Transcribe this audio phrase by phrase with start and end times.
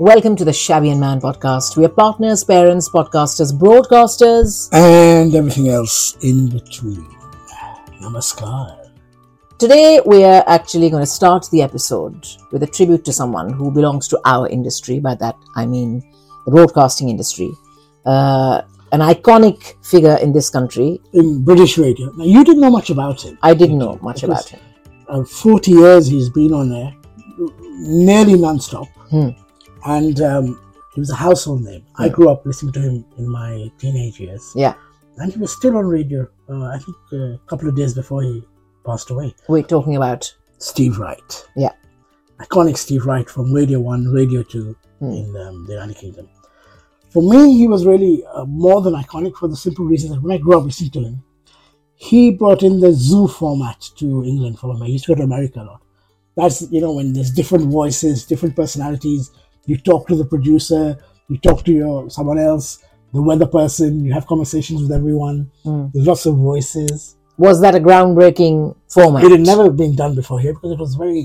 [0.00, 1.76] Welcome to the Shabby and Man podcast.
[1.76, 4.70] We are partners, parents, podcasters, broadcasters.
[4.72, 7.06] and everything else in between.
[8.00, 8.92] Namaskar.
[9.58, 13.70] Today, we are actually going to start the episode with a tribute to someone who
[13.70, 15.00] belongs to our industry.
[15.00, 16.02] By that, I mean
[16.46, 17.52] the broadcasting industry.
[18.06, 18.62] Uh,
[18.92, 20.98] an iconic figure in this country.
[21.12, 22.10] In British radio.
[22.12, 23.36] Now, you didn't know much about him.
[23.42, 24.60] I didn't know much about him.
[25.08, 26.96] Uh, 40 years he's been on there,
[27.80, 28.88] nearly non-stop.
[29.10, 29.32] Hmm.
[29.84, 30.60] And um,
[30.94, 31.84] he was a household name.
[31.96, 32.14] I Hmm.
[32.14, 34.52] grew up listening to him in my teenage years.
[34.54, 34.74] Yeah.
[35.18, 38.22] And he was still on radio, uh, I think uh, a couple of days before
[38.22, 38.42] he
[38.86, 39.34] passed away.
[39.48, 40.32] We're talking about.
[40.58, 41.46] Steve Wright.
[41.56, 41.72] Yeah.
[42.40, 45.10] Iconic Steve Wright from Radio 1, Radio 2 Hmm.
[45.12, 46.28] in um, the United Kingdom.
[47.10, 50.32] For me, he was really uh, more than iconic for the simple reason that when
[50.32, 51.22] I grew up listening to him,
[51.96, 54.86] he brought in the zoo format to England for me.
[54.86, 55.82] I used to go to America a lot.
[56.36, 59.30] That's, you know, when there's different voices, different personalities,
[59.70, 60.82] you talk to the producer,
[61.30, 62.66] you talk to your someone else,
[63.16, 65.36] the weather person, you have conversations with everyone.
[65.64, 65.86] Hmm.
[65.92, 67.16] There's lots of voices.
[67.46, 68.56] Was that a groundbreaking
[68.96, 69.24] format?
[69.24, 71.24] It had never been done before here because it was a very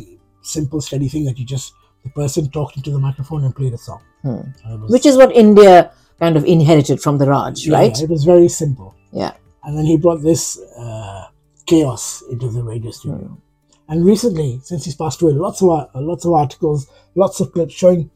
[0.56, 3.78] simple, steady thing that you just the person talked into the microphone and played a
[3.88, 4.02] song.
[4.22, 4.42] Hmm.
[4.82, 7.96] Was- Which is what India kind of inherited from the Raj, yeah, right?
[8.06, 8.90] It was very simple.
[9.12, 9.34] Yeah.
[9.64, 10.44] And then he brought this
[10.78, 11.24] uh,
[11.66, 13.38] chaos into the radio studio.
[13.90, 15.68] And recently, since he's passed away, lots of
[16.12, 18.10] lots of articles, lots of clips showing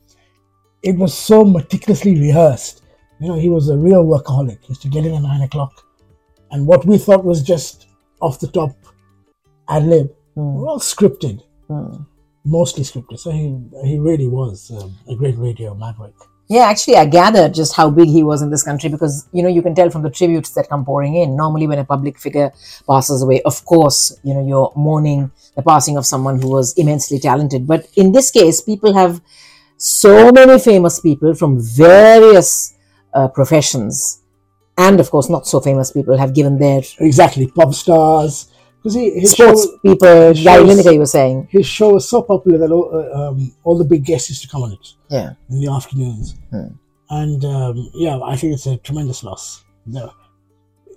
[0.83, 2.83] it was so meticulously rehearsed.
[3.19, 4.61] You know, he was a real workaholic.
[4.61, 5.85] He used to get in at nine o'clock,
[6.51, 7.87] and what we thought was just
[8.21, 8.71] off the top
[9.67, 10.53] ad lib Hmm.
[10.55, 12.03] were all scripted, Hmm.
[12.45, 13.19] mostly scripted.
[13.19, 13.45] So he
[13.83, 16.13] he really was um, a great radio maverick.
[16.47, 19.49] Yeah, actually, I gathered just how big he was in this country because you know
[19.49, 21.35] you can tell from the tributes that come pouring in.
[21.35, 22.51] Normally, when a public figure
[22.87, 27.19] passes away, of course, you know you're mourning the passing of someone who was immensely
[27.19, 27.67] talented.
[27.67, 29.21] But in this case, people have
[29.81, 32.73] so many famous people from various
[33.13, 34.21] uh, professions,
[34.77, 38.51] and of course, not so famous people have given their Exactly, pop stars.
[38.77, 40.33] Because he his sports show, people.
[40.33, 43.51] shows- Gary Lineker, you were saying, his show was so popular that all, uh, um,
[43.65, 46.35] all the big guests used to come on it yeah, in the afternoons.
[46.51, 46.67] Hmm.
[47.09, 49.65] And um, yeah, I think it's a tremendous loss.
[49.85, 50.13] No,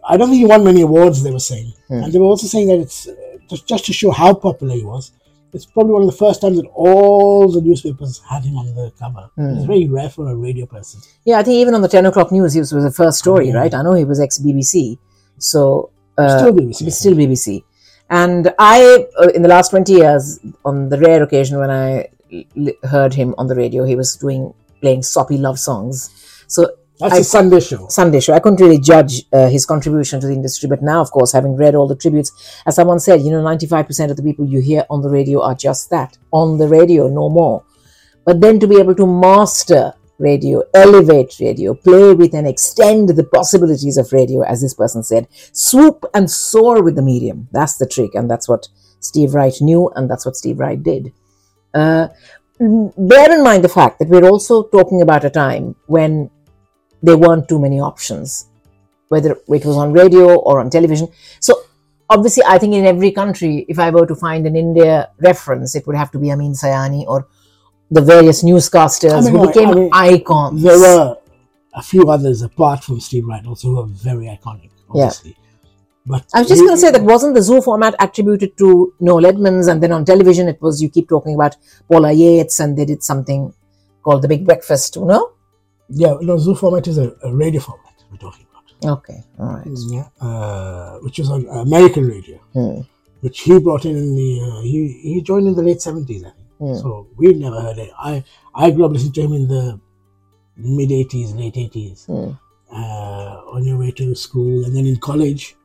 [0.08, 1.22] I don't think he won many awards.
[1.22, 2.02] They were saying, Hmm.
[2.04, 3.14] and they were also saying that it's uh,
[3.50, 5.12] just just to show how popular he was.
[5.52, 8.90] It's probably one of the first times that all the newspapers had him on the
[8.98, 9.28] cover.
[9.36, 9.56] Hmm.
[9.56, 11.00] It's very rare for a radio person.
[11.24, 11.38] yeah.
[11.38, 13.54] I think even on the ten o'clock news, he was, was the first story, Yeah.
[13.58, 13.74] right?
[13.74, 14.98] I know he was ex BBC,
[15.38, 16.86] so uh, Still BBC.
[16.86, 17.64] It's still BBC.
[18.10, 22.08] And I, uh, in the last 20 years, on the rare occasion when I
[22.56, 24.52] l- heard him on the radio, he was doing
[24.82, 26.10] playing soppy love songs.
[26.48, 26.66] So
[27.02, 27.86] That's I- a Sunday show.
[27.88, 30.68] Sunday show, I couldn't really judge uh, his contribution to the industry.
[30.68, 32.32] But now, of course, having read all the tributes,
[32.66, 35.54] as someone said, you know, 95% of the people you hear on the radio are
[35.54, 37.64] just that on the radio, no more.
[38.24, 43.24] But then to be able to master radio, elevate radio, play with and extend the
[43.24, 47.48] possibilities of radio, as this person said, swoop and soar with the medium.
[47.50, 48.68] That's the trick, and that's what
[49.00, 51.12] Steve Wright knew, and that's what Steve Wright did.
[51.74, 52.08] Uh,
[52.60, 56.30] bear in mind the fact that we're also talking about a time when
[57.02, 58.46] there weren't too many options,
[59.08, 61.08] whether it was on radio or on television.
[61.40, 61.62] So,
[62.08, 65.86] obviously, I think in every country, if I were to find an India reference, it
[65.86, 67.26] would have to be Amin Sayani or
[67.90, 70.62] the various newscasters I mean, who became I mean, icons.
[70.62, 71.16] There were
[71.74, 75.10] a few others apart from Steve Wright also who were very iconic, Yeah.
[76.04, 79.24] But I was just going to say that wasn't the Zoo format attributed to Noel
[79.24, 81.56] Edmonds, and then on television it was you keep talking about
[81.88, 83.54] Paula Yates, and they did something
[84.02, 84.96] called The Big Breakfast.
[84.96, 85.32] You know?
[85.88, 88.98] Yeah, no, Zoo format is a, a radio format we're talking about.
[88.98, 89.66] Okay, all right.
[89.90, 92.80] Yeah, uh, which is on American radio, Hmm.
[93.20, 96.30] which he brought in in the uh, he he joined in the late seventies, I
[96.30, 96.48] think.
[96.58, 96.74] Hmm.
[96.74, 97.90] So we'd never heard it.
[97.98, 99.80] I I grew up listening to him in the
[100.56, 102.30] mid eighties, late eighties, Hmm.
[102.72, 105.56] uh, on your way to school, and then in college.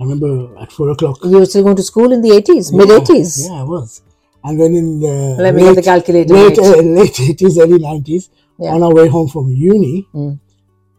[0.00, 1.18] I remember at four o'clock.
[1.22, 3.46] You were still going to school in the eighties, mid eighties.
[3.46, 4.02] Yeah, I was.
[4.44, 6.34] And then in the Let me get the calculator.
[6.34, 8.74] late uh, late eighties, early nineties, Yeah.
[8.74, 10.38] on our way home from uni, Mm.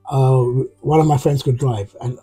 [0.09, 0.41] uh,
[0.81, 2.17] one of my friends could drive, and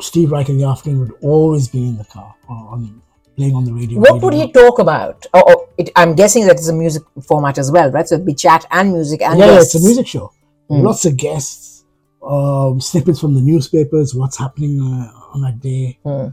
[0.00, 3.00] Steve Wright in the afternoon would always be in the car or on
[3.36, 3.98] playing on the radio.
[4.00, 4.24] What radio.
[4.24, 5.26] would he talk about?
[5.32, 8.06] Oh, oh it, I'm guessing that it's a music format as well, right?
[8.08, 10.32] So it'd be chat and music and Yeah, yeah, it's a music show.
[10.70, 10.82] Mm.
[10.82, 11.84] Lots of guests,
[12.26, 15.98] um, snippets from the newspapers, what's happening uh, on that day.
[16.04, 16.28] Hmm.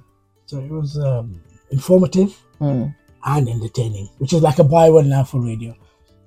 [0.45, 1.41] So it was um,
[1.71, 2.85] informative Hmm.
[3.25, 5.75] And entertaining, which is like a byword now for radio.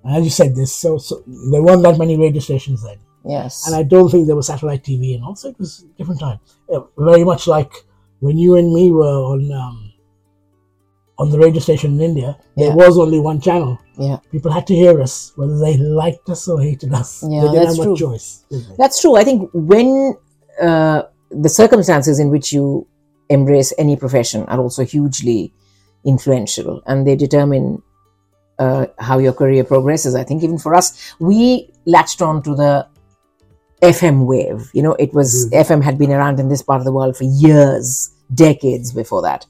[0.05, 2.99] And as you said, there's so, so there weren't that many radio stations then.
[3.26, 3.67] Yes.
[3.67, 6.41] and I don't think there was satellite TV, and also it was a different time.
[6.99, 7.73] Very much like
[8.20, 9.93] when you and me were on um,
[11.19, 13.79] on the radio station in India, there was only one channel.
[13.97, 14.19] Yeah.
[14.31, 17.25] People had to hear us, whether they liked us or hated us.
[17.26, 17.97] Yeah, they didn't that's have true.
[17.97, 18.44] choice.
[18.76, 19.17] That's true.
[19.17, 20.17] I think when
[20.61, 22.87] uh, the circumstances in which you
[23.31, 25.52] embrace any profession are also hugely
[26.04, 27.82] influential and they determine
[28.58, 30.14] uh, how your career progresses.
[30.14, 32.86] I think even for us, we latched on to the
[33.82, 34.70] FM wave.
[34.72, 37.24] You know, it was FM had been around in this part of the world for
[37.24, 39.46] years, decades before that.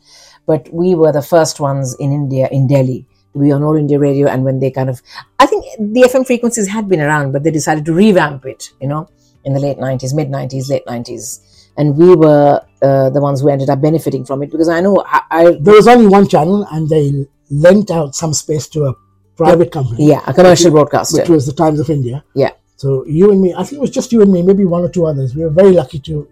[0.46, 3.98] But we were the first ones in India, in Delhi, to be on All India
[3.98, 4.28] Radio.
[4.28, 5.02] And when they kind of,
[5.38, 8.88] I think the FM frequencies had been around, but they decided to revamp it, you
[8.88, 9.08] know,
[9.44, 11.40] in the late 90s, mid 90s, late 90s.
[11.76, 15.02] And we were uh, the ones who ended up benefiting from it because I know
[15.06, 18.94] I, I There was only one channel, and they lent out some space to a
[19.36, 21.20] private company, yeah, a commercial broadcaster.
[21.20, 22.24] which was the Times of India.
[22.34, 22.50] Yeah.
[22.76, 24.88] So you and me, I think it was just you and me, maybe one or
[24.88, 25.34] two others.
[25.34, 26.28] We were very lucky to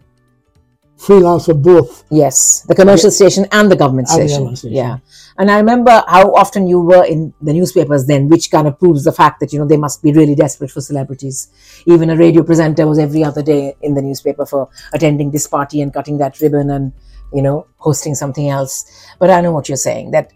[0.96, 2.04] freelance for both.
[2.10, 4.76] Yes, the commercial station and the government And the government station.
[4.76, 4.98] Yeah.
[5.38, 9.04] And I remember how often you were in the newspapers then, which kind of proves
[9.04, 11.48] the fact that, you know, they must be really desperate for celebrities.
[11.86, 15.80] Even a radio presenter was every other day in the newspaper for attending this party
[15.80, 16.92] and cutting that ribbon and,
[17.32, 19.06] you know, hosting something else.
[19.18, 20.32] But I know what you're saying, that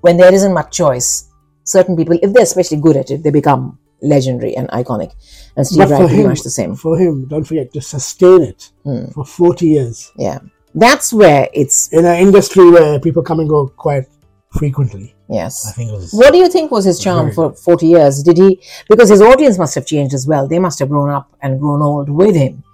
[0.00, 1.28] when there isn't much choice,
[1.64, 5.12] certain people, if they're especially good at it, they become legendary and iconic.
[5.56, 6.74] And Steve But Wright pretty him, much the same.
[6.74, 9.06] for him, don't forget to sustain it Hmm.
[9.14, 10.38] for 40 years Yeah.
[10.74, 14.06] That's where it's, in an industry where people come and go quite
[14.52, 15.14] frequently.
[15.30, 15.74] I yes.
[15.74, 16.12] think it was.
[16.12, 18.22] What do you think was his charm for 40 years?
[18.22, 20.48] Did he, because his audience must have changed as well.
[20.48, 22.64] They must have grown up and grown old with him.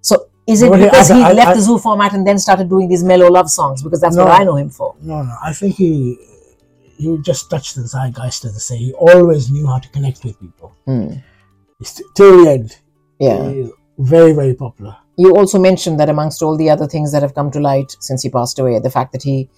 [0.00, 2.68] So is it because I- he I- left I- the zoo format and then started
[2.68, 3.82] doing these mellow love songs?
[3.82, 4.94] Because that's what I know him for.
[5.02, 5.34] No, no.
[5.42, 6.16] I think he
[6.98, 8.76] he just touched the zeitgeist, as they say.
[8.78, 10.72] He always knew how to connect with people.
[10.86, 11.08] Hmm.
[11.78, 12.76] He's- Till the end,
[13.18, 13.64] Yeah.
[13.98, 14.96] very, very popular.
[15.18, 18.22] You also mentioned that amongst all the other things that have come to light since
[18.22, 19.50] he passed away, the fact that he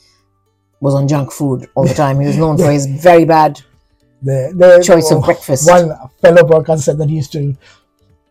[0.80, 2.20] was on junk food all the time.
[2.20, 3.60] He was known for his very bad
[4.22, 5.68] The, the, choice oh, of breakfast.
[5.68, 7.56] One fellow broadcaster said that he used to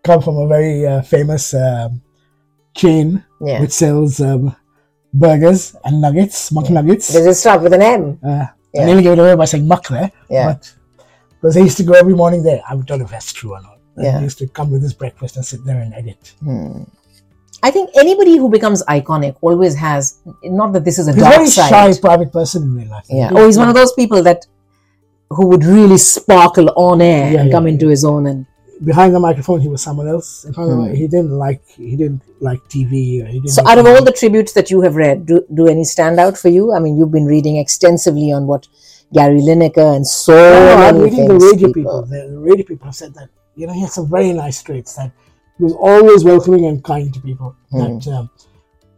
[0.04, 2.02] come from a very uh, famous um,
[2.76, 3.62] chain Yeah.
[3.62, 4.56] which sells um,
[5.14, 7.14] burgers and nuggets, muck nuggets.
[7.14, 8.20] Does it start with an M?
[8.24, 8.82] Uh, Yeah.
[8.82, 10.12] I nearly gave it away by saying muck there.
[10.30, 10.48] Yeah.
[10.54, 10.74] But
[11.40, 12.62] because he used to go every morning there.
[12.70, 13.78] I don't know if that's true or not.
[13.98, 14.18] Yeah.
[14.18, 16.34] He used to come with his breakfast and sit there and edit.
[16.44, 16.84] Hmm.
[17.64, 21.36] I think anybody who becomes iconic always has, not that this is a He's dark
[21.36, 21.70] very side.
[21.70, 23.06] shy private person in real life.
[23.10, 23.30] Yeah.
[23.34, 24.46] Oh, he's one of those people that
[25.30, 28.28] who would really sparkle on air Yeah, and yeah, come into his own.
[28.28, 28.46] And
[28.86, 30.46] Behind the microphone, he was someone else.
[30.46, 30.94] In front of the Hmm.
[30.94, 33.24] he didn't like he didn't like TV.
[33.24, 35.68] Or he didn't so, out of all the tributes that you have read, do, do
[35.68, 36.74] any stand out for you?
[36.74, 38.68] I mean, you've been reading extensively on what
[39.14, 42.02] Gary Lineker and so No, I'm many reading the radio people.
[42.04, 44.94] The, the radio people have said that you know he had some very nice traits.
[44.96, 45.12] That
[45.58, 47.56] he was always welcoming and kind to people.
[47.72, 47.80] Hmm.
[47.80, 48.30] That um,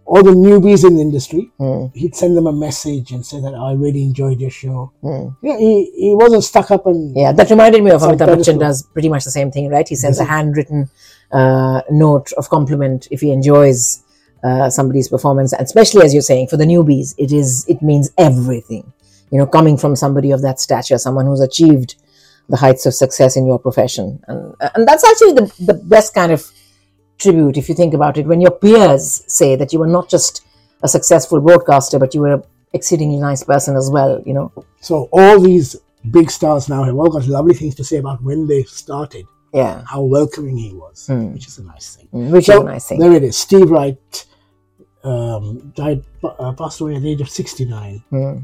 [0.05, 3.53] all the newbies in the industry, Hmm, he'd send them a message and say that
[3.53, 4.91] I really enjoyed your show.
[5.01, 5.27] hmm.
[5.41, 8.27] Yeah, he, he wasn't stuck up and Yeah, that reminded me of Amitabh.
[8.37, 9.87] Bachchan does pretty much the same thing, right?
[9.87, 10.89] He sends a handwritten
[11.31, 14.03] uh, note of compliment if he enjoys
[14.43, 18.09] uh, somebody's performance, and especially as you're saying, for the newbies, it is it means
[18.17, 18.91] everything.
[19.31, 21.95] You know, coming from somebody of that stature, someone who's achieved
[22.49, 26.31] the heights of success in your profession, and and that's actually the the best kind
[26.31, 26.41] of
[27.17, 28.25] tribute if you think about it.
[28.25, 30.41] When your peers say that you were not just
[30.81, 32.43] a successful broadcaster, but you were an
[32.73, 34.21] exceedingly nice person as well.
[34.25, 34.51] You know,
[34.81, 35.75] So all these
[36.11, 39.83] big stars now have all got lovely things to say about when they started, yeah,
[39.85, 41.33] how welcoming he was, Hmm.
[41.33, 42.31] which is a nice thing.
[42.31, 42.99] which is a nice thing.
[42.99, 43.35] There it is.
[43.37, 44.25] Steve Wright
[45.03, 48.37] um, died, uh, passed away at the age of 69 Hmm.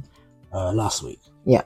[0.54, 1.20] uh, last week.
[1.46, 1.64] Yeah.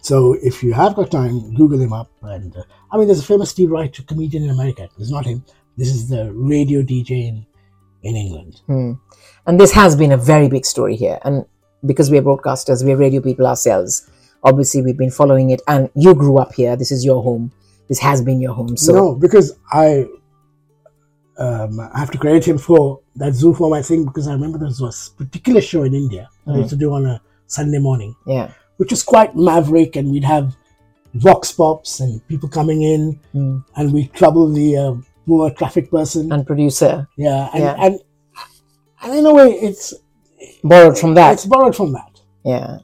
[0.00, 2.10] So if you have got time, Google him up.
[2.22, 4.88] And uh, I mean, there's a famous Steve Wright comedian in America.
[4.98, 5.44] It's not him.
[5.76, 7.46] This is the radio DJ in,
[8.02, 8.60] in England.
[8.66, 8.92] Hmm.
[9.46, 11.18] And this has been a very big story here.
[11.24, 11.44] And
[11.84, 14.10] because we're broadcasters, we're radio people ourselves,
[14.42, 15.62] obviously we've been following it.
[15.68, 16.76] And you grew up here.
[16.76, 17.52] This is your home.
[17.88, 18.76] This has been your home.
[18.76, 20.06] So, no, because I
[21.40, 24.68] um, I have to credit him for that Zoo format thing because I remember there
[24.68, 28.14] was a particular show in India that I used to do on a Sunday morning,
[28.26, 28.52] yeah.
[28.80, 30.56] Which was quite maverick, and we'd have
[31.14, 33.58] vox pops and people coming in, Hmm.
[33.76, 34.94] and we'd trouble the uh,
[35.26, 36.32] poor traffic person.
[36.32, 37.76] And producer yeah, and, Yeah.
[37.84, 37.94] and
[39.02, 39.92] and in a way, it's
[40.64, 41.34] borrowed from that.
[41.34, 42.12] it's borrowed from that.
[42.44, 42.78] Yeah.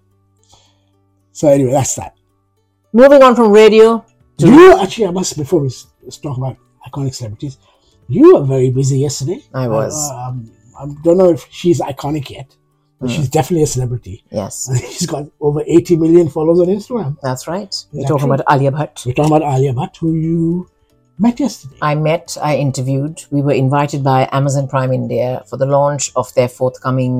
[1.32, 2.12] So anyway, that's that.
[2.92, 4.04] Moving on from radio.
[4.38, 5.70] to- You actually, I must before we
[6.22, 6.56] talk about
[6.88, 7.56] iconic celebrities.
[8.08, 9.40] You were very busy yesterday.
[9.54, 9.94] I was.
[10.12, 12.48] Uh, um, I don't know if she's iconic yet,
[13.01, 13.13] but Hmm.
[13.15, 14.15] she's definitely a celebrity.
[14.39, 14.57] Yes,
[14.95, 17.15] she's got over 80 million followers on Instagram.
[17.29, 17.79] that's right.
[17.93, 18.33] We're that talking true?
[18.35, 19.05] about Alia Bhatt.
[19.05, 20.67] We're talking about Alia Bhatt, who you
[21.19, 21.77] met yesterday.
[21.87, 23.23] I met, I interviewed.
[23.37, 27.17] We were invited by Amazon Prime India for the launch of their forthcoming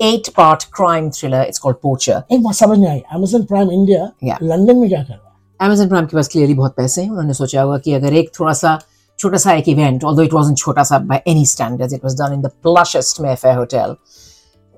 [0.00, 1.40] eight-part crime thriller.
[1.48, 2.18] It's called Poacher.
[2.32, 4.42] एक बात समझ नहीं आई Amazon prime India Yeah.
[4.42, 7.34] London में क्या कर रहा है Amazon Prime के पास क्लियरली बहुत पैसे हैं उन्होंने
[7.34, 8.78] सोचा होगा कि अगर एक थोड़ा सा
[9.18, 12.32] छोटा सा एक इवेंट ऑल्दो इट वाजंट छोटा सा by any standards it was done
[12.34, 13.96] in the प्लशेस्ट Mayfair hotel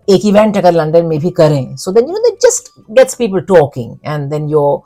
[0.08, 3.40] एक इवेंट अगर लंदन में भी करें so then you know that just gets people
[3.54, 4.80] talking and then your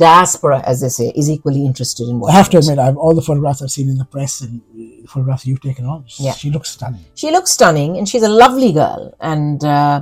[0.00, 2.64] diaspora as they say is equally interested in I watching have to it.
[2.64, 5.86] admit, I've all the photographs I've seen in the press and uh, photographs you've taken
[5.94, 6.04] on.
[6.26, 6.36] Yeah.
[6.42, 7.00] She looks stunning.
[7.22, 9.96] she looks stunning and she's a lovely girl and uh,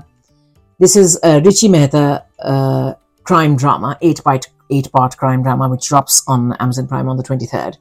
[0.81, 2.03] this is a richie mehta
[2.53, 2.93] uh,
[3.31, 7.24] crime drama eight part eight part crime drama which drops on amazon prime on the
[7.24, 7.78] 23rd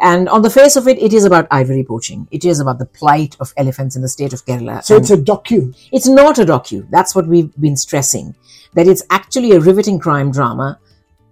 [0.00, 2.86] and on the face of it it is about ivory poaching it is about the
[2.86, 5.74] plight of elephants in the state of kerala So And it's a docu.
[5.92, 8.34] it's not a docu that's what we've been stressing
[8.74, 10.78] that it's actually a riveting crime drama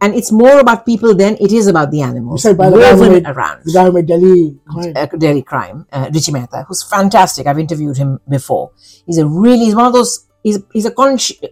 [0.00, 2.90] and it's more about people than it is about the animals said by the guy
[2.94, 4.92] who woven made- around The Delhi crime.
[4.96, 7.46] uh, Delhi Crime, uh, Richie Mehta, who's fantastic.
[7.46, 8.72] I've interviewed him before.
[9.06, 10.26] He's a really, he's one of those.
[10.42, 10.92] He's he's a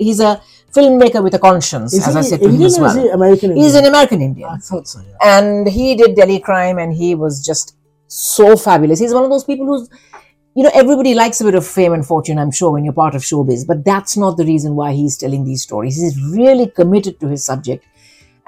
[0.01, 0.41] he's a
[0.75, 2.97] filmmaker with a conscience, Is as I said to him as well.
[2.97, 3.57] is he American?
[3.57, 3.85] He's Indian?
[3.85, 5.01] an American Indian, I thought so.
[5.01, 5.39] Yeah.
[5.39, 7.77] and he did Delhi Crime, and he was just
[8.09, 8.99] so fabulous.
[8.99, 9.89] He's one of those people who's.
[10.57, 13.15] You know, everybody likes a bit of fame and fortune, I'm sure, when you're part
[13.15, 15.95] of showbiz, but that's not the reason why he's telling these stories.
[16.03, 17.85] He's really committed to his subject.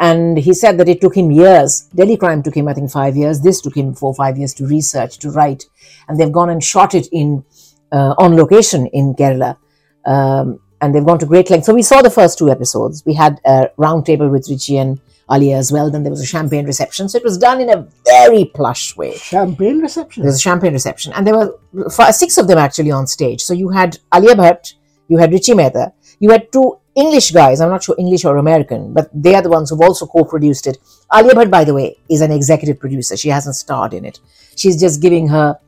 [0.00, 1.88] And he said that it took him years.
[1.94, 3.40] Delhi Crime took him, I think, five years.
[3.40, 5.64] This took him four, five years to research, to write.
[6.08, 7.44] And they've gone and shot it in
[7.92, 9.56] uh, on location in Kerala.
[10.04, 11.66] Um, and they've gone to great lengths.
[11.66, 13.04] So we saw the first two episodes.
[13.06, 15.90] We had a round table with Richie and Alia as well.
[15.90, 17.08] Then there was a champagne reception.
[17.08, 19.14] So it was done in a very plush way.
[19.14, 20.22] Champagne reception.
[20.22, 23.40] There was a champagne reception, and there were five, six of them actually on stage.
[23.42, 24.74] So you had Alia Bhatt,
[25.08, 27.60] you had Richie Mehta, you had two English guys.
[27.60, 30.78] I'm not sure English or American, but they are the ones who've also co-produced it.
[31.14, 33.16] Alia Bhatt, by the way, is an executive producer.
[33.16, 34.18] She hasn't starred in it.
[34.56, 35.58] She's just giving her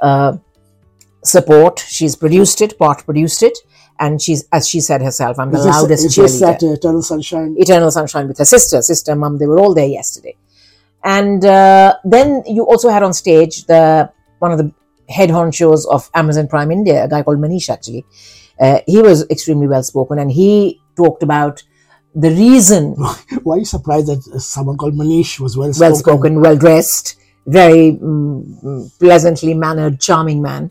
[0.00, 0.36] uh,
[1.24, 1.80] support.
[1.80, 3.58] She's produced it, part produced it,
[3.98, 6.54] and she's, as she said herself, I'm the loudest is this cheerleader.
[6.54, 7.56] at uh, Eternal Sunshine?
[7.58, 9.38] Eternal Sunshine with her sister, sister, mum.
[9.38, 10.36] They were all there yesterday.
[11.02, 14.72] And uh, then you also had on stage the one of the
[15.08, 17.70] head honchos of Amazon Prime India, a guy called Manish.
[17.70, 18.04] Actually,
[18.60, 21.62] uh, he was extremely well spoken, and he talked about
[22.14, 22.94] the reason
[23.42, 25.90] Why are you surprised that someone called Manish was well spoken?
[25.90, 30.70] well spoken, well dressed, very mm, pleasantly mannered, charming man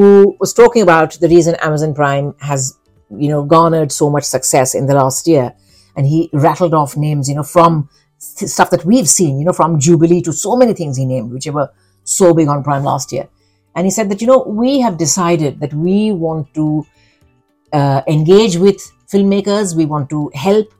[0.00, 2.78] who was talking about the reason Amazon Prime has,
[3.10, 5.54] you know, garnered so much success in the last year.
[5.94, 9.52] And he rattled off names, you know, from st- stuff that we've seen, you know,
[9.52, 11.70] from Jubilee to so many things he named, which were
[12.02, 13.28] so big on Prime last year.
[13.76, 16.86] And he said that, you know, we have decided that we want to
[17.74, 20.72] uh, engage with filmmakers, we want to help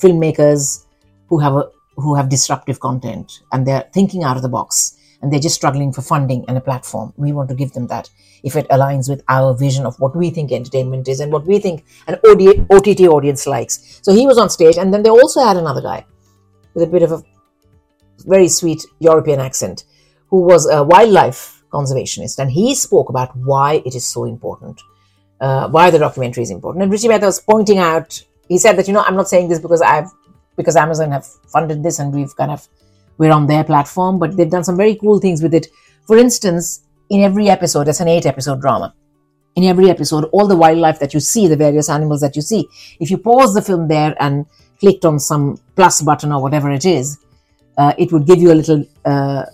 [0.00, 0.86] filmmakers
[1.26, 5.32] who have a who have disruptive content and they're thinking out of the box and
[5.32, 7.12] they're just struggling for funding and a platform.
[7.16, 8.10] We want to give them that
[8.42, 11.60] if it aligns with our vision of what we think entertainment is and what we
[11.60, 12.18] think an
[12.70, 14.00] OTT audience likes.
[14.02, 16.04] So he was on stage, and then they also had another guy
[16.74, 17.22] with a bit of a
[18.26, 19.84] very sweet European accent
[20.28, 24.80] who was a wildlife conservationist, and he spoke about why it is so important,
[25.40, 26.82] uh, why the documentary is important.
[26.82, 29.60] And Richie Mehta was pointing out, he said that, you know, I'm not saying this
[29.60, 30.10] because I've
[30.56, 32.68] because Amazon have funded this and we've kind of
[33.22, 35.68] we're on their platform, but they've done some very cool things with it.
[36.08, 36.64] For instance,
[37.08, 38.94] in every episode, it's an eight episode drama.
[39.54, 42.66] In every episode, all the wildlife that you see, the various animals that you see,
[42.98, 44.46] if you pause the film there and
[44.80, 45.44] clicked on some
[45.76, 47.18] plus button or whatever it is,
[47.78, 49.44] uh, it would give you a little uh,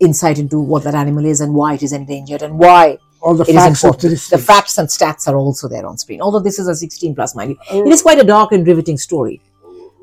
[0.00, 3.44] insight into what that animal is and why it is endangered and why All the
[3.44, 4.20] it is facts, important.
[4.30, 6.20] The facts and stats are also there on screen.
[6.20, 8.98] Although this is a 16 plus, mind you, it is quite a dark and riveting
[8.98, 9.40] story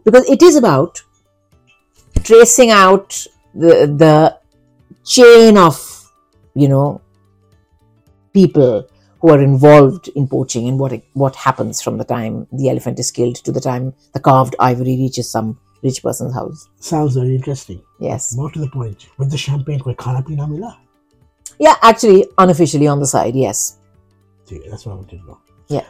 [0.05, 1.03] because it is about
[2.23, 4.37] tracing out the, the
[5.05, 6.11] chain of,
[6.53, 7.01] you know,
[8.33, 8.87] people
[9.19, 13.11] who are involved in poaching and what what happens from the time the elephant is
[13.11, 16.67] killed to the time the carved ivory reaches some rich person's house.
[16.79, 17.81] Sounds very interesting.
[17.99, 18.35] Yes.
[18.35, 20.23] More to the point, with the champagne, koi khana?
[21.59, 23.79] Yeah, actually, unofficially on the side, yes.
[24.45, 25.39] See, that's what I wanted to know.
[25.67, 25.85] Yeah.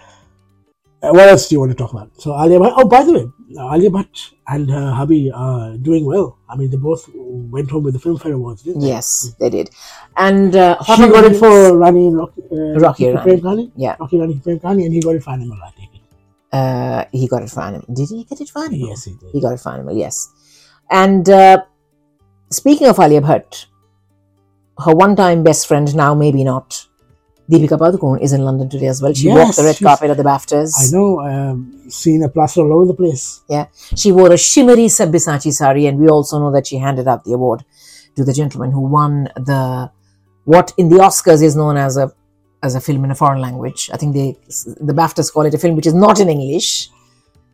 [1.02, 2.12] What else do you want to talk about?
[2.22, 2.74] So Alia Bhatt.
[2.76, 3.26] Oh, by the way,
[3.74, 6.38] Alia Bhatt and her hubby are doing well.
[6.50, 8.88] I mean, they both went home with the Filmfare Awards, didn't they?
[8.88, 9.70] Yes, they did.
[10.18, 13.40] And uh, She got it for Rani and Rocky, uh, Rocky Rani.
[13.40, 13.72] Prem.
[13.78, 13.96] Yeah.
[13.98, 15.90] Rocky Rani Prem Kahani, and he got it for Animal, I it.
[16.52, 17.86] Uh, he got it for Animal.
[17.94, 18.90] Did he get it for Animal?
[18.90, 19.30] Yes, he did.
[19.32, 20.28] He got it for Animal, yes.
[20.90, 21.64] And uh,
[22.50, 23.68] speaking of Alia Bhatt,
[24.84, 26.88] her one-time best friend, now maybe not,
[27.50, 29.14] Deepika Padukone, is in London today as well.
[29.14, 30.72] She walked the red carpet at the BAFTAs.
[30.78, 31.20] I know.
[31.22, 33.42] Um, seen a plaster all over the place.
[33.50, 37.24] Yeah, she wore a shimmery Sabyasachi sari, and we also know that she handed out
[37.24, 37.66] the award
[38.16, 39.92] to the gentleman who won the
[40.46, 42.12] what in the Oscars is known as a
[42.62, 43.90] as a film in a foreign language.
[43.92, 44.38] I think they
[44.80, 46.90] the BAFTAs call it a film which is not in English.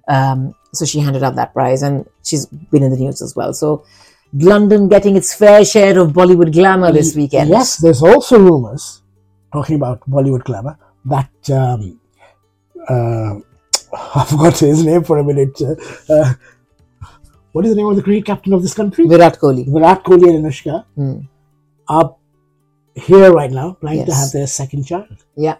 [0.09, 3.53] Um, so she handed out that prize, and she's been in the news as well.
[3.53, 3.85] So
[4.33, 7.49] London getting its fair share of Bollywood glamour this weekend.
[7.49, 9.01] Yes, there's also rumors
[9.55, 11.99] talking about Bollywood glamour that um,
[12.89, 13.35] uh,
[14.19, 15.59] I forgot his name for a minute.
[15.61, 15.75] Uh,
[16.13, 16.33] uh,
[17.53, 19.07] what is the name of the cricket captain of this country?
[19.07, 19.65] Virat Kohli.
[19.71, 21.19] Virat Kohli and Anushka Hmm.
[21.87, 22.15] are
[22.95, 25.17] here right now planning to have their second child.
[25.37, 25.57] Yeah.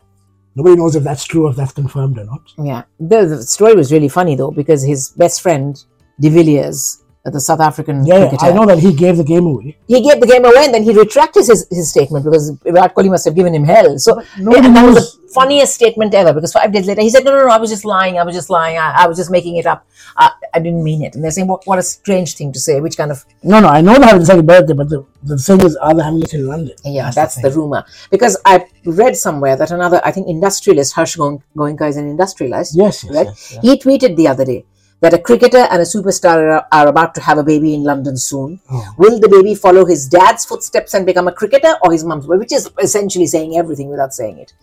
[0.55, 2.41] Nobody knows if that's true or if that's confirmed or not.
[2.57, 5.75] Yeah, the, the story was really funny though because his best friend
[6.19, 7.03] De Villiers,
[7.34, 9.77] the South African Yeah, yeah, cricketer, I know that he gave the game away.
[9.88, 13.10] he gave the game away and then he retracted his, his statement because Virat Kohli
[13.10, 13.98] must have given him hell.
[13.98, 17.25] So nobody and that was the funniest statement ever because five days later he said,
[17.25, 18.17] "No, no, no, I was just lying.
[18.20, 18.77] I was just lying.
[18.77, 19.86] I, I was just making it up.
[20.15, 21.65] I, I didn't mean it." And they're saying, "What?
[21.65, 24.22] What a strange thing to say." Which kind of No, no, I know they're having
[24.22, 26.75] a second birthday, but the, the thing is, are they having it in London?
[26.86, 27.84] Yeah, That's that's, the the, rumor.
[28.12, 32.75] Because I read somewhere that another, I think, industrialist, Harsh Goen- Goenka is an industrialist.
[32.75, 33.25] Yes, yes, right?
[33.25, 33.62] yes, yes.
[33.63, 34.63] He tweeted the other day
[35.05, 38.17] that a cricketer and a superstar are, are about to have a baby in London
[38.17, 38.59] soon.
[38.71, 38.95] Oh.
[38.97, 42.25] Will the baby follow his dad's footsteps and become a cricketer or his mum's?
[42.25, 44.53] Which is essentially saying everything without saying it.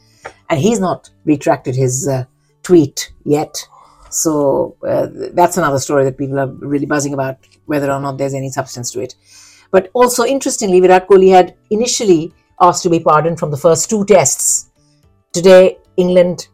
[0.51, 2.25] And he's not retracted his uh,
[2.65, 3.57] tweet yet.
[4.11, 8.35] So uh, that's another story that people are really buzzing about, whether or not there's
[8.35, 9.15] any substance to it.
[9.71, 14.05] But also, interestingly, Virat Kohli had initially asked to be pardoned from the first two
[14.05, 14.71] tests.
[15.33, 16.49] Today, England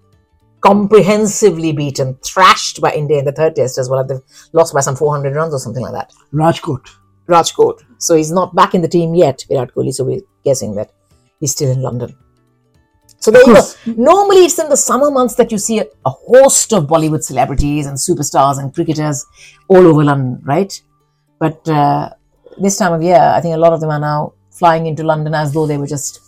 [0.60, 4.04] comprehensively beaten, thrashed by India in the third test as well.
[4.04, 4.20] They've
[4.52, 6.12] lost by some 400 runs or something like that.
[6.32, 6.88] Rajkot.
[7.28, 7.82] Rajkot.
[7.98, 9.92] So he's not back in the team yet, Virat Kohli.
[9.92, 10.90] So we're guessing that
[11.40, 12.16] he's still in London.
[13.20, 13.62] So there you go.
[13.96, 17.86] Normally, it's in the summer months that you see a, a host of Bollywood celebrities
[17.86, 19.26] and superstars and cricketers
[19.66, 20.80] all over London, right?
[21.40, 22.10] But uh,
[22.60, 25.34] this time of year, I think a lot of them are now flying into London
[25.34, 26.20] as though they were just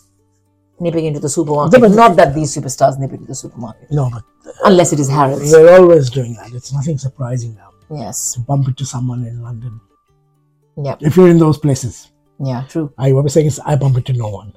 [0.81, 1.73] nipping into the supermarket.
[1.73, 4.23] Yeah, but- not that these superstars nip into the supermarket, No, but
[4.65, 5.51] unless it is Harrods.
[5.51, 6.51] they're always doing that.
[6.53, 7.69] It's nothing surprising now
[8.03, 8.33] Yes.
[8.33, 9.79] to bump into someone in London.
[10.77, 10.95] Yeah.
[10.99, 12.09] If you're in those places,
[12.43, 12.63] Yeah.
[12.67, 12.91] True.
[12.97, 14.53] I what I'm saying is I bump into no one.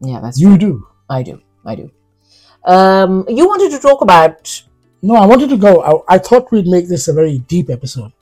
[0.00, 0.20] Yeah.
[0.20, 0.86] That's You do.
[1.10, 1.40] I do.
[1.66, 1.90] I do.
[2.64, 4.62] Um, you wanted to talk about
[5.02, 5.72] No, I wanted to go.
[5.90, 8.12] I, I thought we'd make this a very deep episode.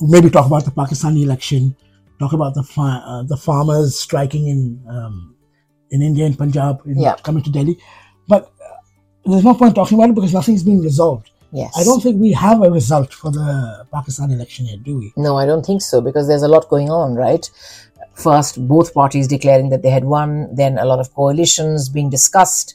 [0.00, 1.76] Maybe talk about the Pakistani election,
[2.18, 5.33] talk about the fa- uh, the farmers striking in um,
[5.94, 7.14] in India and Punjab, in Yeah.
[7.28, 7.76] coming to Delhi.
[8.32, 11.26] But uh, there's no point talking about it because nothing's been resolved.
[11.62, 11.72] yes.
[11.80, 13.48] I don't think we have a result for the
[13.96, 15.06] Pakistan election yet, do we?
[15.26, 17.44] No, I don't think so because there's a lot going on, right?
[18.26, 20.30] First, both parties declaring that they had won,
[20.62, 22.74] then a lot of coalitions being discussed.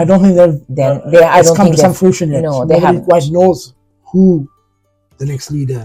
[0.00, 2.28] I don't think they've Then uh, they- I it's don't come think to some fruition
[2.32, 2.42] yet.
[2.48, 3.04] no, they Nobody haven't.
[3.10, 3.58] quite knows
[4.12, 4.24] who
[5.18, 5.82] the next leader.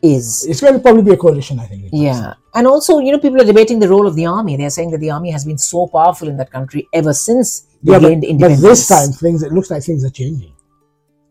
[0.00, 1.86] Is It's going to probably be a coalition, I think.
[1.92, 4.56] yeah, and also you know people are debating the role of the army.
[4.56, 7.92] They're saying that the army has been so powerful in that country ever since they
[7.92, 8.62] Yeah, but, gained but independence.
[8.62, 10.52] this time things it looks like things are changing.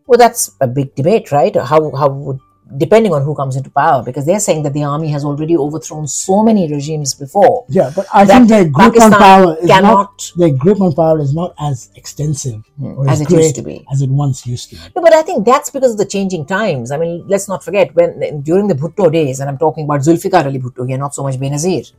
[0.06, 1.56] Well, that's a big debate, right?
[1.56, 2.40] How how would
[2.76, 6.08] depending on who comes into power, because they're saying that the army has already overthrown
[6.08, 7.66] so many regimes before.
[7.70, 10.94] Yeah, but I think their grip Pakistan on power is not cannot- their grip on
[10.94, 13.86] power is not as extensive hmm, or as as, it great used to be.
[13.92, 14.82] as it once used to be.
[14.96, 16.92] No, but I think that's because of the changing times.
[16.92, 20.46] I mean, let's not forget when during the Bhutto days, and I'm talking about Zulfikar
[20.46, 21.92] Ali Bhutto here, not so much Benazir.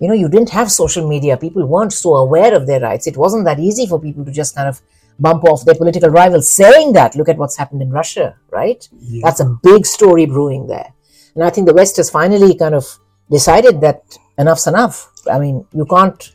[0.00, 1.36] You know, you didn't have social media.
[1.36, 3.06] People weren't so aware of their rights.
[3.06, 4.80] It wasn't that easy for people to just kind of
[5.20, 7.14] bump off their political rivals saying that.
[7.16, 8.86] Look at what's happened in Russia, right?
[9.22, 10.92] That's a big story brewing there.
[11.34, 12.86] And I think the West has finally kind of
[13.30, 14.02] decided that
[14.38, 15.10] enough's enough.
[15.30, 16.32] I mean, you can't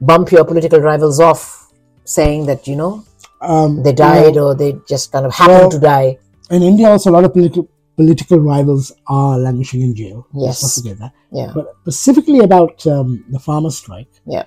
[0.00, 1.72] bump your political rivals off
[2.04, 3.04] saying that, you know,
[3.42, 6.18] Um, they died or they just kind of happened Well, to die.
[6.50, 10.26] in India, also a lot of political political rivals are languishing in jail.
[10.32, 10.74] Let's Yes.
[10.78, 11.12] forget that.
[11.32, 11.50] Yeah.
[11.54, 14.44] But specifically about um, the farmer strike, Yeah.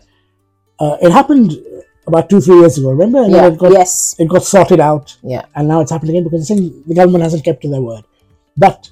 [0.79, 1.51] uh, it happened
[2.07, 2.89] about two three years ago.
[2.91, 3.19] Remember?
[3.23, 3.47] And Yeah.
[3.47, 4.15] it got yes.
[4.19, 5.15] it got sorted out.
[5.23, 5.45] Yeah.
[5.55, 8.03] and now it's happening again because the government hasn't kept to their word.
[8.57, 8.89] But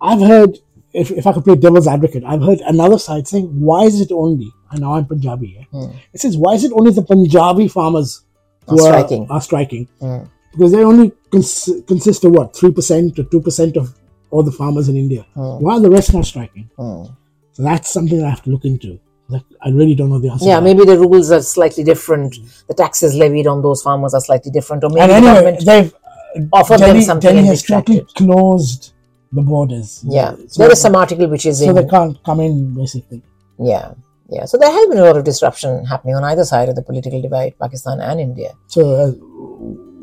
[0.00, 0.58] I've heard,
[0.92, 4.12] if, if I could play devil's advocate, I've heard another side saying, why is it
[4.12, 5.96] only, and now I'm Punjabi here, Hmm.
[6.14, 8.22] it says, why is it only the Punjabi farmers
[8.66, 9.26] who Are are striking.
[9.30, 9.88] Are striking?
[10.00, 10.18] Hmm.
[10.52, 13.94] Because they only cons- consist of what, 3% or 2% of
[14.30, 15.26] all the farmers in India.
[15.34, 15.58] Hmm.
[15.64, 16.70] Why are the rest not striking?
[16.78, 17.04] Hmm.
[17.52, 18.98] So that's something I have to look into.
[19.28, 20.46] That I really don't know the answer.
[20.46, 22.36] Yeah, maybe the rules are slightly different.
[22.68, 25.64] The taxes levied on those farmers are slightly different, or maybe And the anyway, government
[25.66, 25.94] they've
[26.52, 28.14] offered them something Delhi has totally retracted.
[28.14, 28.92] closed
[29.32, 30.02] the borders.
[30.06, 31.74] Yeah, So- there is some article which is so in.
[31.74, 33.22] they can't come in basically.
[33.58, 33.94] Yeah,
[34.28, 34.44] yeah.
[34.44, 37.20] So there has been a lot of disruption happening on either side of the political
[37.20, 38.52] divide, Pakistan and India.
[38.68, 39.12] So uh,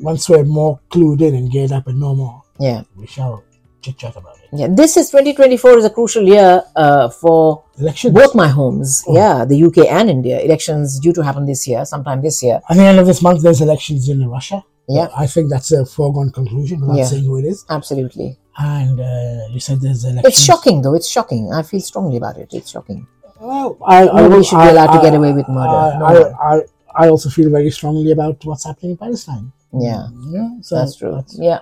[0.02, 3.42] once we're more clued in and geared up and know more, Yeah, we shall
[3.84, 4.50] chit chat about it.
[4.54, 8.13] Yeah, this is 2024 is a crucial year uh, for Elections.
[8.13, 9.04] both my homes.
[9.08, 9.15] Oh.
[9.15, 10.39] Yeah, the UK and India.
[10.39, 12.62] Elections due to happen this year, sometime this year.
[12.69, 14.63] I think end of this month there's elections in Russia.
[14.89, 15.08] Yeah.
[15.15, 17.06] I think that's a foregone conclusion without Yeah.
[17.06, 17.65] saying who it is.
[17.69, 18.38] Absolutely.
[18.58, 20.26] And uh, you said there's elections.
[20.34, 20.93] It's shocking, though.
[20.96, 21.52] It's shocking.
[21.54, 22.50] I feel strongly about it.
[22.54, 23.08] It's shocking.
[23.39, 25.69] Well, I, I, Nobody will- should be I- allowed to I- get away with murder.
[25.69, 26.36] I, No.
[26.50, 26.62] I,
[26.96, 29.52] I also feel very strongly about what's happening in Palestine.
[29.74, 31.12] Yeah, Yeah, so that's true.
[31.15, 31.60] that's- Yeah.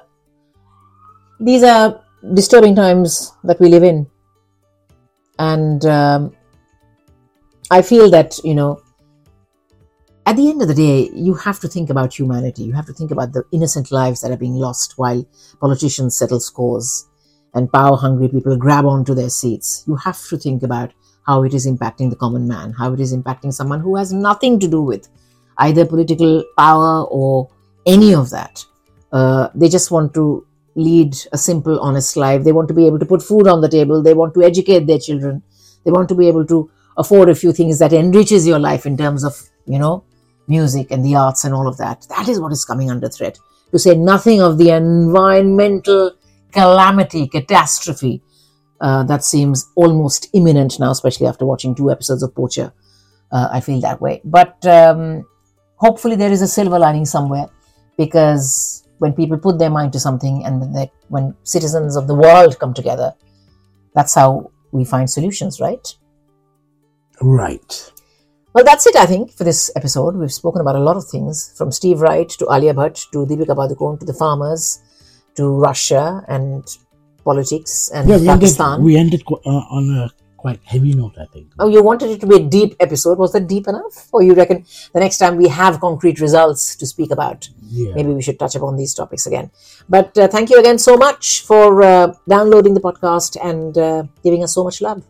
[1.40, 2.02] These are
[2.34, 4.08] disturbing times that we live in.
[5.40, 6.36] And um,
[7.72, 8.82] I feel that, you know,
[10.26, 12.64] at the end of the day, you have to think about humanity.
[12.64, 15.26] You have to think about the innocent lives that are being lost while
[15.60, 17.08] politicians settle scores
[17.54, 19.84] and power hungry people grab onto their seats.
[19.88, 20.94] You have to think about
[21.26, 24.60] how it is impacting the common man, how it is impacting someone who has nothing
[24.60, 25.10] to do with
[25.58, 27.50] either political power or
[27.86, 28.64] any of that.
[29.12, 32.44] Uh, they just want to lead a simple, honest life.
[32.44, 34.02] They want to be able to put food on the table.
[34.02, 35.44] They want to educate their children.
[35.84, 38.98] They want to be able to afford a few things that enriches your life in
[38.98, 40.04] terms of, you know,
[40.48, 42.06] music and the arts and all of that.
[42.10, 43.40] That is what is coming under threat.
[43.72, 46.12] To say nothing of the environmental
[46.52, 48.22] calamity, catastrophe
[48.82, 52.74] uh, that seems almost imminent now, especially after watching two episodes of Poacher.
[53.32, 54.22] Uh, I feel that way.
[54.26, 55.26] But um,
[55.76, 57.48] hopefully, there is a silver lining somewhere
[57.98, 62.14] because when people put their mind to something and when, they, when citizens of the
[62.14, 63.14] world come together,
[63.96, 65.88] that's how we find solutions, right?
[67.20, 67.92] right.
[68.54, 70.16] Well, that's it, I think, for this episode.
[70.16, 73.56] We've spoken about a lot of things from Steve Wright to Alia Bhatt to Deepika
[73.56, 74.84] Padukone to the farmers
[75.36, 76.64] to Russia and
[77.24, 78.84] politics and Yeah, we ended, Pakistan.
[78.84, 81.52] we ended uh, on a quite heavy note, I think.
[81.60, 83.18] Oh, you wanted it to be a deep episode.
[83.18, 84.10] Was that deep enough?
[84.12, 87.94] Or you reckon the next time we have concrete results to speak about, Yeah.
[87.96, 89.50] maybe we should touch upon these topics again?
[89.88, 94.44] But uh, thank you again so much for uh, downloading the podcast and uh, giving
[94.44, 95.04] us so much love.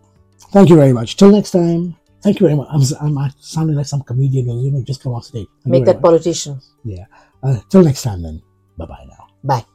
[0.54, 1.18] Thank you very much.
[1.18, 1.96] Till next time.
[2.22, 2.68] Thank you very much.
[2.70, 5.48] I'm, I'm sounding like some comedian who's, you know, just come off stage.
[5.64, 6.04] Thank Make that much.
[6.04, 6.62] politician.
[6.84, 7.06] Yeah.
[7.42, 8.44] Uh, till next time then.
[8.78, 9.28] Bye bye now.
[9.44, 9.71] Bye.